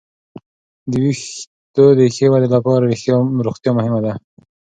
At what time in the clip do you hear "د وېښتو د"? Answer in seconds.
0.91-2.01